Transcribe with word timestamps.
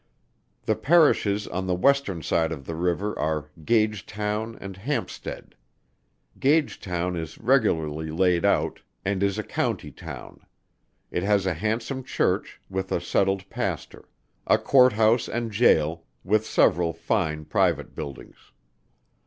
The 0.63 0.73
Parishes 0.75 1.47
on 1.47 1.67
the 1.67 1.75
western 1.75 2.23
side 2.23 2.51
of 2.51 2.65
the 2.65 2.73
river 2.73 3.13
are 3.19 3.51
Gagetown 3.63 4.57
and 4.59 4.75
Hampstead. 4.75 5.53
Gagetown 6.39 7.15
is 7.15 7.37
regularly 7.37 8.09
laid 8.09 8.43
out, 8.43 8.81
and 9.05 9.21
is 9.21 9.35
the 9.35 9.43
county 9.43 9.91
town. 9.91 10.39
It 11.11 11.21
has 11.21 11.45
a 11.45 11.53
handsome 11.53 12.03
Church, 12.03 12.59
with 12.67 12.91
a 12.91 12.99
settled 12.99 13.47
Pastor; 13.47 14.09
a 14.47 14.57
Court 14.57 14.93
House 14.93 15.29
and 15.29 15.55
Gaol, 15.55 16.07
with 16.23 16.47
several 16.47 16.93
fine 16.93 17.45
private 17.45 17.93
buildings. 17.93 18.37